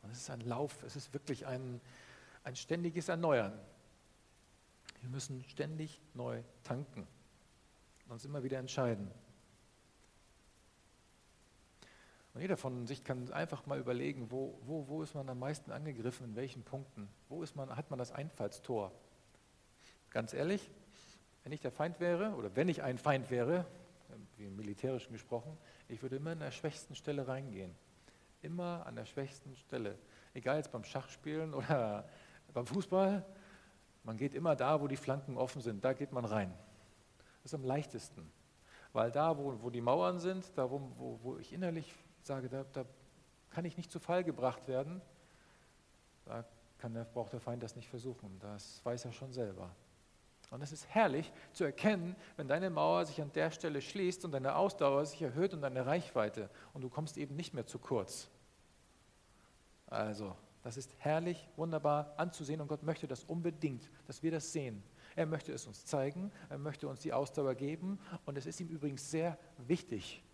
[0.00, 1.82] Und es ist ein Lauf, es ist wirklich ein,
[2.44, 3.58] ein ständiges Erneuern.
[5.00, 7.06] Wir müssen ständig neu tanken
[8.06, 9.10] und uns immer wieder entscheiden.
[12.34, 15.70] Und jeder von sich kann einfach mal überlegen, wo, wo, wo ist man am meisten
[15.70, 18.92] angegriffen, in welchen Punkten, wo ist man, hat man das Einfallstor.
[20.10, 20.70] Ganz ehrlich,
[21.44, 23.66] wenn ich der Feind wäre oder wenn ich ein Feind wäre,
[24.36, 25.56] wie militärisch gesprochen,
[25.88, 27.74] ich würde immer an der schwächsten Stelle reingehen.
[28.42, 29.96] Immer an der schwächsten Stelle.
[30.34, 32.08] Egal jetzt beim Schachspielen oder
[32.54, 33.24] beim Fußball,
[34.04, 36.52] man geht immer da, wo die Flanken offen sind, da geht man rein.
[37.42, 38.30] Das ist am leichtesten.
[38.92, 42.84] Weil da, wo, wo die Mauern sind, da, wo, wo, ich innerlich sage, da, da,
[43.50, 45.00] kann ich nicht zu Fall gebracht werden,
[46.24, 46.44] da
[46.82, 48.38] der, braucht der Feind das nicht versuchen.
[48.40, 49.70] Das weiß er schon selber.
[50.50, 54.32] Und es ist herrlich zu erkennen, wenn deine Mauer sich an der Stelle schließt und
[54.32, 58.28] deine Ausdauer sich erhöht und deine Reichweite und du kommst eben nicht mehr zu kurz.
[59.86, 64.82] Also, das ist herrlich, wunderbar anzusehen und Gott möchte das unbedingt, dass wir das sehen.
[65.14, 68.68] Er möchte es uns zeigen, er möchte uns die Ausdauer geben und es ist ihm
[68.68, 70.24] übrigens sehr wichtig.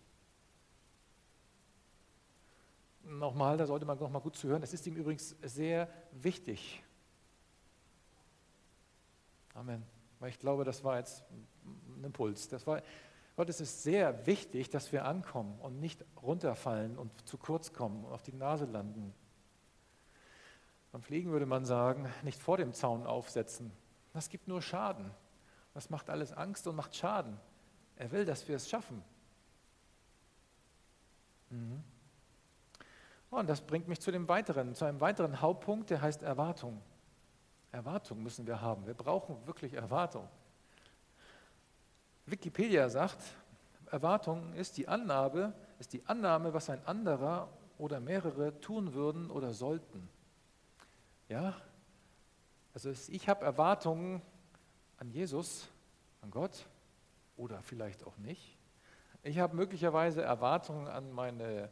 [3.03, 6.81] Nochmal, da sollte man noch mal gut zuhören, es ist ihm übrigens sehr wichtig.
[9.53, 9.83] Amen.
[10.19, 11.25] Weil ich glaube, das war jetzt
[11.65, 12.47] ein Impuls.
[12.47, 12.81] Das war,
[13.35, 18.05] Gott, es ist sehr wichtig, dass wir ankommen und nicht runterfallen und zu kurz kommen
[18.05, 19.13] und auf die Nase landen.
[20.91, 23.71] Beim Fliegen würde man sagen, nicht vor dem Zaun aufsetzen.
[24.13, 25.09] Das gibt nur Schaden.
[25.73, 27.39] Das macht alles Angst und macht Schaden.
[27.95, 29.01] Er will, dass wir es schaffen.
[31.49, 31.83] Mhm.
[33.29, 36.81] Und das bringt mich zu dem weiteren, zu einem weiteren Hauptpunkt, der heißt Erwartung.
[37.71, 38.85] Erwartung müssen wir haben.
[38.85, 40.27] Wir brauchen wirklich Erwartung.
[42.25, 43.17] Wikipedia sagt,
[43.89, 49.53] Erwartung ist die Annahme, ist die Annahme, was ein anderer oder mehrere tun würden oder
[49.53, 50.09] sollten.
[51.31, 51.55] Ja,
[52.73, 54.21] also ich habe Erwartungen
[54.97, 55.69] an Jesus,
[56.19, 56.67] an Gott
[57.37, 58.57] oder vielleicht auch nicht.
[59.23, 61.71] Ich habe möglicherweise Erwartungen an meine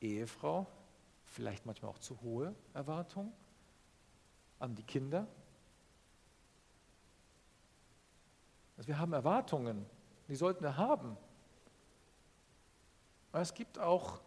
[0.00, 0.66] Ehefrau,
[1.26, 3.34] vielleicht manchmal auch zu hohe Erwartungen,
[4.58, 5.26] an die Kinder.
[8.78, 9.84] Also wir haben Erwartungen,
[10.28, 11.18] die sollten wir haben.
[13.32, 14.22] Aber es gibt auch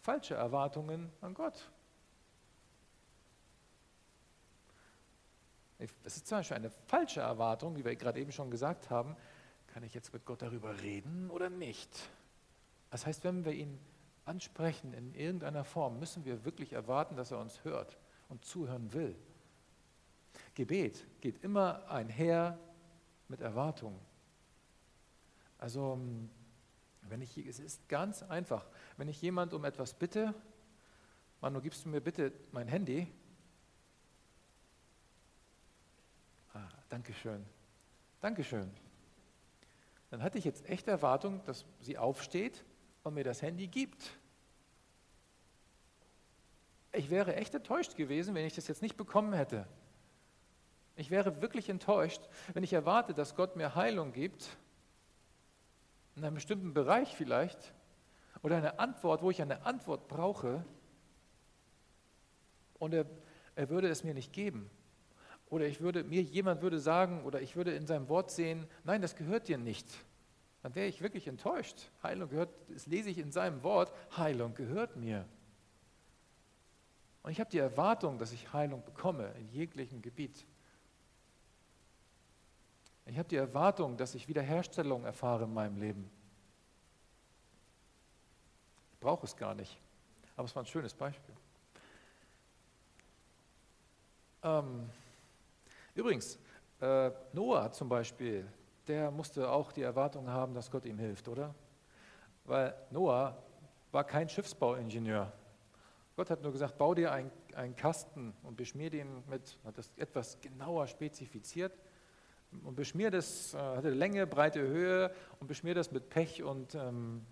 [0.00, 1.70] falsche Erwartungen an Gott.
[5.78, 9.16] Es ist zum Beispiel eine falsche Erwartung, wie wir gerade eben schon gesagt haben,
[9.66, 11.90] kann ich jetzt mit Gott darüber reden oder nicht?
[12.90, 13.78] Das heißt, wenn wir ihn
[14.24, 19.16] ansprechen in irgendeiner Form, müssen wir wirklich erwarten, dass er uns hört und zuhören will.
[20.54, 22.58] Gebet geht immer einher
[23.28, 23.98] mit Erwartung.
[25.58, 25.98] Also,
[27.02, 30.34] wenn ich, es ist ganz einfach, wenn ich jemand um etwas bitte,
[31.40, 33.06] Manu, gibst du mir bitte mein Handy?
[36.54, 37.44] Ah, Dankeschön.
[38.20, 38.70] Dankeschön
[40.14, 42.64] dann hatte ich jetzt echt Erwartung, dass sie aufsteht
[43.02, 44.16] und mir das Handy gibt.
[46.92, 49.66] Ich wäre echt enttäuscht gewesen, wenn ich das jetzt nicht bekommen hätte.
[50.94, 54.56] Ich wäre wirklich enttäuscht, wenn ich erwarte, dass Gott mir Heilung gibt,
[56.14, 57.74] in einem bestimmten Bereich vielleicht,
[58.44, 60.64] oder eine Antwort, wo ich eine Antwort brauche,
[62.78, 63.06] und er,
[63.56, 64.70] er würde es mir nicht geben.
[65.54, 69.00] Oder ich würde, mir jemand würde sagen, oder ich würde in seinem Wort sehen, nein,
[69.00, 69.86] das gehört dir nicht.
[70.64, 71.92] Dann wäre ich wirklich enttäuscht.
[72.02, 75.24] Heilung gehört, das lese ich in seinem Wort, Heilung gehört mir.
[77.22, 80.44] Und ich habe die Erwartung, dass ich Heilung bekomme in jeglichem Gebiet.
[83.06, 86.10] Ich habe die Erwartung, dass ich Wiederherstellung erfahre in meinem Leben.
[88.94, 89.78] Ich brauche es gar nicht,
[90.34, 91.36] aber es war ein schönes Beispiel.
[94.42, 94.90] Ähm,
[95.94, 96.38] Übrigens,
[96.80, 98.46] äh, Noah zum Beispiel,
[98.88, 101.54] der musste auch die Erwartung haben, dass Gott ihm hilft, oder?
[102.44, 103.36] Weil Noah
[103.92, 105.32] war kein Schiffsbauingenieur.
[106.16, 109.90] Gott hat nur gesagt, bau dir einen, einen Kasten und beschmier den mit, hat das
[109.96, 111.78] etwas genauer spezifiziert
[112.62, 117.24] und beschmier das, äh, hatte Länge, breite Höhe und beschmier das mit Pech und ähm,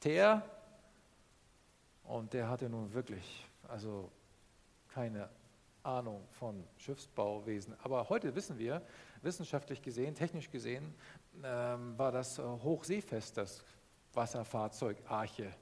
[0.00, 0.42] Teer.
[2.02, 4.10] Und der hatte nun wirklich, also
[4.88, 5.28] keine
[5.86, 7.74] Ahnung von Schiffsbauwesen.
[7.82, 8.82] Aber heute wissen wir,
[9.22, 10.94] wissenschaftlich gesehen, technisch gesehen,
[11.42, 13.64] ähm, war das äh, hochseefest, das
[14.12, 15.52] Wasserfahrzeug Arche.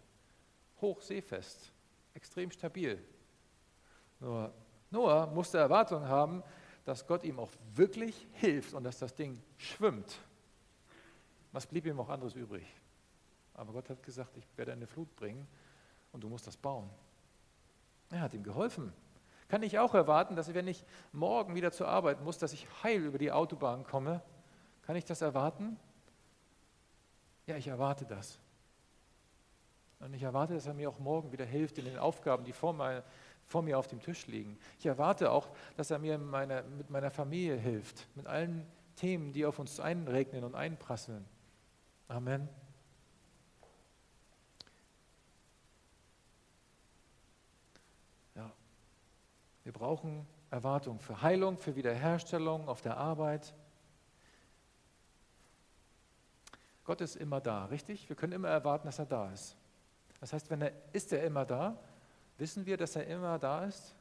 [0.80, 1.72] Hochseefest,
[2.14, 3.02] extrem stabil.
[4.20, 4.52] Nur
[4.90, 6.42] Noah musste Erwartungen haben,
[6.84, 10.18] dass Gott ihm auch wirklich hilft und dass das Ding schwimmt.
[11.52, 12.66] Was blieb ihm auch anderes übrig?
[13.54, 15.46] Aber Gott hat gesagt, ich werde eine Flut bringen
[16.12, 16.90] und du musst das bauen.
[18.10, 18.92] Er hat ihm geholfen.
[19.48, 23.02] Kann ich auch erwarten, dass wenn ich morgen wieder zur Arbeit muss, dass ich heil
[23.04, 24.22] über die Autobahn komme?
[24.82, 25.78] Kann ich das erwarten?
[27.46, 28.38] Ja, ich erwarte das.
[30.00, 32.72] Und ich erwarte, dass er mir auch morgen wieder hilft in den Aufgaben, die vor,
[32.72, 33.02] mein,
[33.46, 34.58] vor mir auf dem Tisch liegen.
[34.78, 39.46] Ich erwarte auch, dass er mir meine, mit meiner Familie hilft, mit allen Themen, die
[39.46, 41.24] auf uns einregnen und einprasseln.
[42.08, 42.48] Amen.
[49.64, 53.54] Wir brauchen Erwartung für Heilung, für Wiederherstellung auf der Arbeit.
[56.84, 58.08] Gott ist immer da, richtig?
[58.08, 59.56] Wir können immer erwarten, dass er da ist.
[60.20, 61.78] Das heißt, wenn er ist er immer da,
[62.36, 63.94] wissen wir, dass er immer da ist.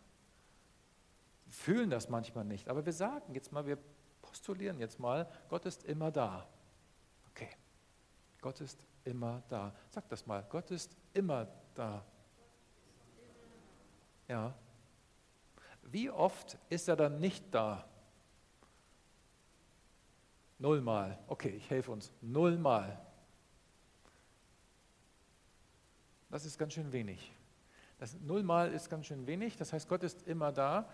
[1.45, 3.77] Wir fühlen das manchmal nicht, aber wir sagen jetzt mal, wir
[4.21, 6.45] postulieren jetzt mal, Gott ist immer da.
[7.29, 7.49] Okay.
[8.41, 9.73] Gott ist immer da.
[9.89, 12.03] Sag das mal, Gott ist immer da.
[14.27, 14.53] Ja,
[15.91, 17.85] wie oft ist er dann nicht da?
[20.59, 21.19] Nullmal.
[21.27, 22.11] Okay, ich helfe uns.
[22.21, 22.99] Nullmal.
[26.29, 27.31] Das ist ganz schön wenig.
[27.99, 29.57] Das Nullmal ist ganz schön wenig.
[29.57, 30.89] Das heißt, Gott ist immer da,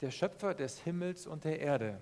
[0.00, 2.00] der Schöpfer des Himmels und der Erde.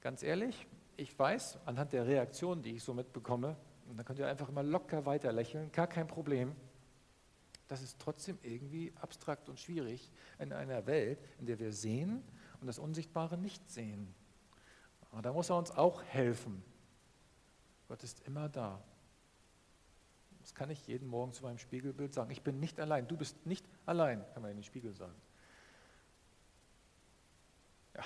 [0.00, 3.56] Ganz ehrlich, ich weiß, anhand der Reaktion, die ich so mitbekomme,
[3.88, 6.54] und da könnt ihr einfach immer locker weiter lächeln, gar kein Problem
[7.68, 12.22] das ist trotzdem irgendwie abstrakt und schwierig in einer Welt, in der wir sehen
[12.60, 14.14] und das Unsichtbare nicht sehen.
[15.10, 16.62] Aber da muss er uns auch helfen.
[17.88, 18.82] Gott ist immer da.
[20.40, 22.30] Das kann ich jeden Morgen zu meinem Spiegelbild sagen.
[22.30, 23.06] Ich bin nicht allein.
[23.06, 25.14] Du bist nicht allein, kann man in den Spiegel sagen.
[27.94, 28.04] Ja.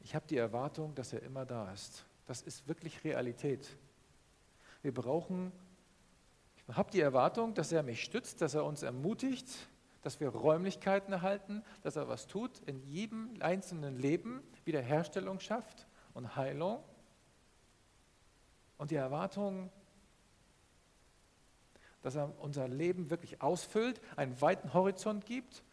[0.00, 2.04] Ich habe die Erwartung, dass er immer da ist.
[2.26, 3.76] Das ist wirklich Realität.
[4.82, 5.52] Wir brauchen,
[6.56, 9.48] ich habe die Erwartung, dass er mich stützt, dass er uns ermutigt,
[10.02, 16.36] dass wir Räumlichkeiten erhalten, dass er was tut in jedem einzelnen Leben, Wiederherstellung schafft und
[16.36, 16.82] Heilung.
[18.76, 19.70] Und die Erwartung,
[22.02, 25.64] dass er unser Leben wirklich ausfüllt, einen weiten Horizont gibt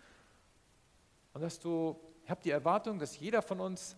[1.34, 3.96] und dass du, ich habe die Erwartung, dass jeder von uns,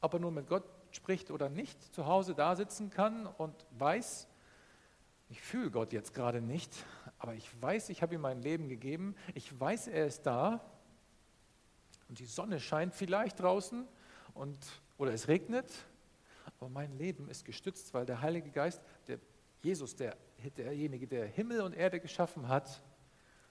[0.00, 0.64] ob er nur mit Gott
[0.96, 4.28] spricht oder nicht, zu Hause da sitzen kann und weiß,
[5.28, 6.84] ich fühle Gott jetzt gerade nicht,
[7.18, 10.60] aber ich weiß, ich habe ihm mein Leben gegeben, ich weiß, er ist da
[12.08, 13.86] und die Sonne scheint vielleicht draußen
[14.34, 14.58] und,
[14.98, 15.72] oder es regnet,
[16.58, 19.18] aber mein Leben ist gestützt, weil der Heilige Geist, der
[19.62, 20.16] Jesus, der,
[20.56, 22.82] derjenige, der Himmel und Erde geschaffen hat,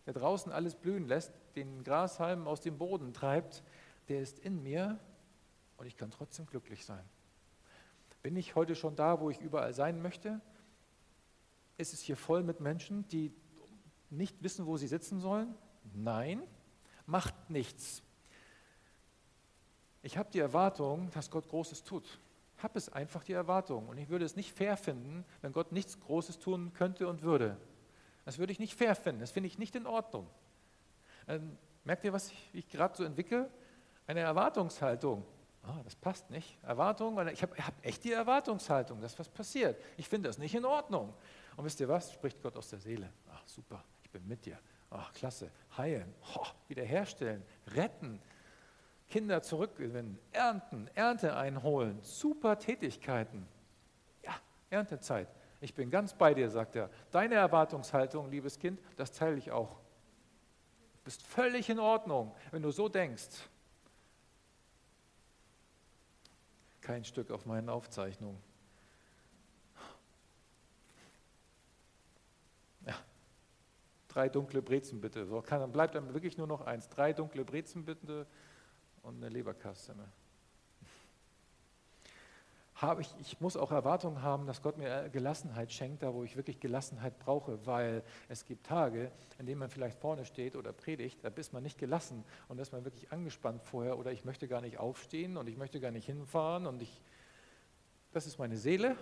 [0.06, 3.64] der draußen alles blühen lässt, den Grashalm aus dem Boden treibt,
[4.08, 5.00] der ist in mir
[5.78, 7.04] und ich kann trotzdem glücklich sein.
[8.22, 10.42] Bin ich heute schon da, wo ich überall sein möchte?
[11.78, 13.32] Ist es hier voll mit Menschen, die
[14.10, 15.56] nicht wissen, wo sie sitzen sollen?
[15.94, 16.44] Nein,
[17.06, 18.04] macht nichts.
[20.02, 22.20] Ich habe die Erwartung, dass Gott Großes tut.
[22.58, 23.88] Ich habe es einfach die Erwartung.
[23.88, 27.58] Und ich würde es nicht fair finden, wenn Gott nichts Großes tun könnte und würde.
[28.26, 29.22] Das würde ich nicht fair finden.
[29.22, 30.28] Das finde ich nicht in Ordnung.
[31.28, 33.50] Ähm, merkt ihr, was ich, ich gerade so entwickle?
[34.08, 35.26] Eine Erwartungshaltung.
[35.64, 36.58] Ah, das passt nicht.
[36.64, 39.82] Erwartung, ich habe hab echt die Erwartungshaltung, dass was passiert.
[39.98, 41.14] Ich finde das nicht in Ordnung.
[41.56, 42.14] Und wisst ihr was?
[42.14, 43.12] Spricht Gott aus der Seele.
[43.32, 44.58] Ach, super, ich bin mit dir.
[44.90, 45.52] Ach, klasse.
[45.78, 47.44] Heilen, oh, wiederherstellen,
[47.76, 48.22] retten,
[49.08, 52.00] Kinder zurückgewinnen, ernten, Ernte einholen.
[52.02, 53.48] Super Tätigkeiten.
[54.24, 54.34] Ja,
[54.70, 55.28] Erntezeit.
[55.62, 56.90] Ich bin ganz bei dir, sagt er.
[57.12, 59.80] Deine Erwartungshaltung, liebes Kind, das teile ich auch.
[60.94, 63.50] Du bist völlig in Ordnung, wenn du so denkst.
[66.90, 68.42] Kein Stück auf meinen Aufzeichnungen.
[72.88, 72.96] Ja,
[74.08, 75.28] drei dunkle Brezen bitte.
[75.28, 76.90] So kann, dann bleibt dann wirklich nur noch eins.
[76.90, 78.26] Drei dunkle Brezen bitte
[79.04, 80.04] und eine Leberkassemme
[82.82, 86.36] habe ich, ich muss auch Erwartungen haben, dass Gott mir Gelassenheit schenkt, da wo ich
[86.36, 91.20] wirklich Gelassenheit brauche, weil es gibt Tage, in denen man vielleicht vorne steht oder predigt,
[91.24, 94.48] da ist man nicht gelassen und da ist man wirklich angespannt vorher oder ich möchte
[94.48, 97.02] gar nicht aufstehen und ich möchte gar nicht hinfahren und ich,
[98.12, 98.96] das ist meine Seele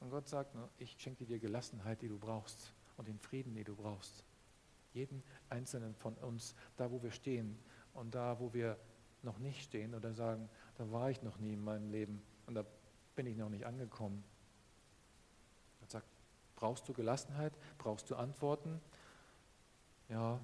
[0.00, 3.74] und Gott sagt, ich schenke dir Gelassenheit, die du brauchst und den Frieden, den du
[3.74, 4.24] brauchst.
[4.92, 7.58] Jeden einzelnen von uns, da wo wir stehen
[7.94, 8.76] und da wo wir
[9.22, 12.66] noch nicht stehen oder sagen, da war ich noch nie in meinem Leben und da
[13.14, 14.24] bin ich noch nicht angekommen.
[15.80, 16.06] Er sagt,
[16.56, 17.52] brauchst du Gelassenheit?
[17.78, 18.80] Brauchst du Antworten?
[20.08, 20.38] Ja.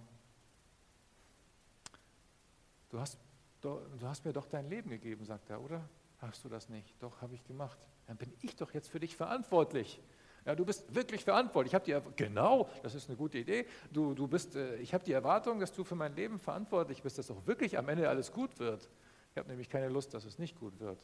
[2.90, 3.18] Du hast,
[3.60, 5.88] du hast mir doch dein Leben gegeben, sagt er, oder?
[6.18, 6.94] Hast du das nicht?
[7.00, 7.78] Doch, habe ich gemacht.
[8.06, 10.00] Dann bin ich doch jetzt für dich verantwortlich.
[10.44, 11.72] Ja, du bist wirklich verantwortlich.
[11.72, 13.66] Ich habe die genau, das ist eine gute Idee.
[13.92, 17.18] Du, du bist, äh, ich habe die Erwartung, dass du für mein Leben verantwortlich bist,
[17.18, 18.88] dass auch wirklich am Ende alles gut wird.
[19.32, 20.98] Ich habe nämlich keine Lust, dass es nicht gut wird.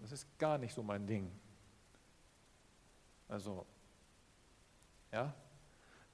[0.00, 1.30] Das ist gar nicht so mein Ding.
[3.28, 3.66] Also,
[5.12, 5.34] ja,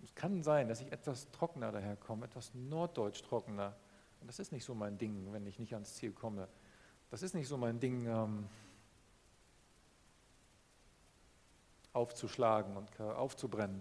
[0.03, 3.75] es kann sein, dass ich etwas trockener daherkomme, etwas norddeutsch trockener.
[4.21, 6.49] Und das ist nicht so mein Ding, wenn ich nicht ans Ziel komme.
[7.11, 8.49] Das ist nicht so mein Ding, ähm,
[11.93, 13.81] aufzuschlagen und aufzubrennen,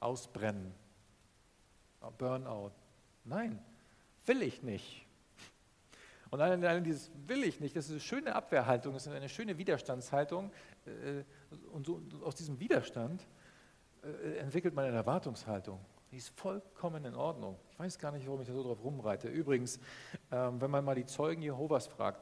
[0.00, 0.74] ausbrennen,
[2.18, 2.72] Burnout.
[3.24, 3.64] Nein,
[4.26, 5.05] will ich nicht.
[6.30, 9.58] Und allein dieses will ich nicht, das ist eine schöne Abwehrhaltung, das ist eine schöne
[9.58, 10.50] Widerstandshaltung.
[10.86, 11.22] Äh,
[11.72, 13.26] und so, aus diesem Widerstand
[14.02, 15.80] äh, entwickelt man eine Erwartungshaltung.
[16.10, 17.58] Die ist vollkommen in Ordnung.
[17.70, 19.28] Ich weiß gar nicht, warum ich da so drauf rumreite.
[19.28, 19.78] Übrigens,
[20.30, 22.20] ähm, wenn man mal die Zeugen Jehovas fragt,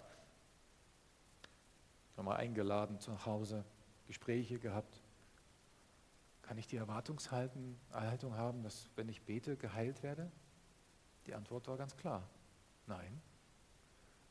[2.16, 3.64] mal eingeladen zu Hause,
[4.06, 5.00] Gespräche gehabt,
[6.42, 10.30] kann ich die Erwartungshaltung haben, dass wenn ich bete, geheilt werde?
[11.26, 12.28] Die Antwort war ganz klar,
[12.86, 13.20] nein.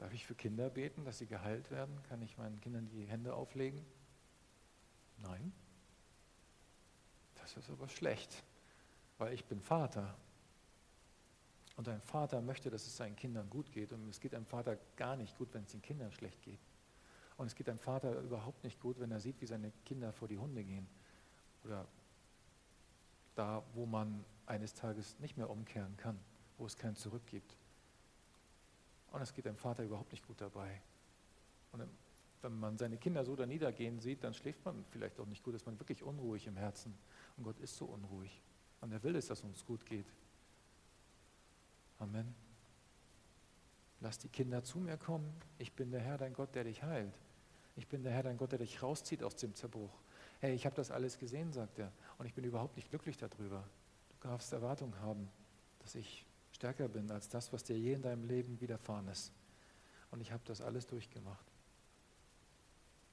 [0.03, 1.97] Darf ich für Kinder beten, dass sie geheilt werden?
[2.09, 3.85] Kann ich meinen Kindern die Hände auflegen?
[5.19, 5.53] Nein.
[7.35, 8.43] Das ist aber schlecht,
[9.17, 10.13] weil ich bin Vater.
[11.77, 13.93] Und ein Vater möchte, dass es seinen Kindern gut geht.
[13.93, 16.59] Und es geht einem Vater gar nicht gut, wenn es den Kindern schlecht geht.
[17.37, 20.27] Und es geht einem Vater überhaupt nicht gut, wenn er sieht, wie seine Kinder vor
[20.27, 20.85] die Hunde gehen.
[21.63, 21.87] Oder
[23.35, 26.19] da, wo man eines Tages nicht mehr umkehren kann,
[26.57, 27.55] wo es kein Zurück gibt.
[29.13, 30.81] Und es geht dem Vater überhaupt nicht gut dabei.
[31.71, 31.87] Und
[32.41, 35.53] wenn man seine Kinder so da niedergehen sieht, dann schläft man vielleicht auch nicht gut,
[35.53, 36.93] ist man wirklich unruhig im Herzen.
[37.37, 38.41] Und Gott ist so unruhig.
[38.81, 40.07] Und er will es, dass uns gut geht.
[41.99, 42.33] Amen.
[44.01, 45.31] Lass die Kinder zu mir kommen.
[45.59, 47.13] Ich bin der Herr, dein Gott, der dich heilt.
[47.75, 50.01] Ich bin der Herr, dein Gott, der dich rauszieht aus dem Zerbruch.
[50.41, 51.91] Hey, ich habe das alles gesehen, sagt er.
[52.17, 53.63] Und ich bin überhaupt nicht glücklich darüber.
[54.09, 55.29] Du darfst Erwartung haben,
[55.79, 56.25] dass ich
[56.63, 59.33] stärker bin als das, was dir je in deinem Leben widerfahren ist.
[60.11, 61.45] Und ich habe das alles durchgemacht.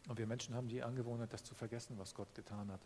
[0.07, 2.81] Und wir Menschen haben die Angewohnheit, das zu vergessen, was Gott getan hat.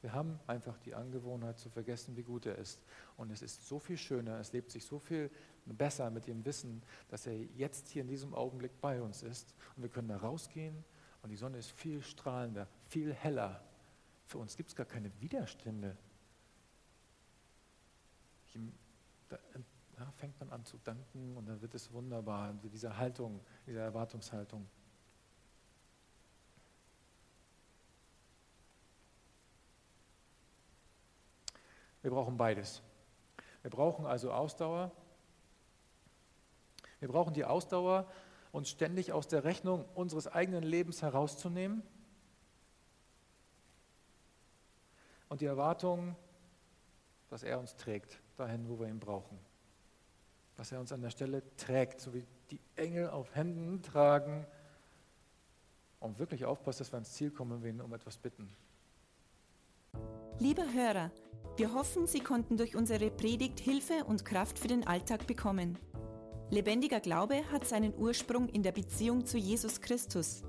[0.00, 2.80] Wir haben einfach die Angewohnheit zu vergessen, wie gut er ist.
[3.16, 5.30] Und es ist so viel schöner, es lebt sich so viel
[5.66, 9.54] besser mit dem Wissen, dass er jetzt hier in diesem Augenblick bei uns ist.
[9.76, 10.84] Und wir können da rausgehen
[11.22, 13.62] und die Sonne ist viel strahlender, viel heller.
[14.26, 15.96] Für uns gibt es gar keine Widerstände.
[19.28, 19.38] Da
[19.98, 24.68] ja, fängt man an zu danken und dann wird es wunderbar, diese Haltung, diese Erwartungshaltung.
[32.02, 32.82] Wir brauchen beides.
[33.62, 34.92] Wir brauchen also Ausdauer.
[37.00, 38.10] Wir brauchen die Ausdauer,
[38.52, 41.82] uns ständig aus der Rechnung unseres eigenen Lebens herauszunehmen
[45.28, 46.16] und die Erwartung,
[47.28, 49.38] dass er uns trägt, dahin, wo wir ihn brauchen.
[50.56, 54.46] Dass er uns an der Stelle trägt, so wie die Engel auf Händen tragen
[56.00, 58.48] und wirklich aufpasst, dass wir ans Ziel kommen, wenn wir ihn um etwas bitten.
[60.38, 61.10] Liebe Hörer,
[61.56, 65.78] wir hoffen, Sie konnten durch unsere Predigt Hilfe und Kraft für den Alltag bekommen.
[66.50, 70.42] Lebendiger Glaube hat seinen Ursprung in der Beziehung zu Jesus Christus.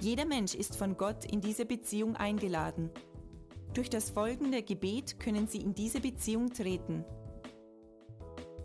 [0.00, 2.90] Jeder Mensch ist von Gott in diese Beziehung eingeladen.
[3.74, 7.04] Durch das folgende Gebet können Sie in diese Beziehung treten.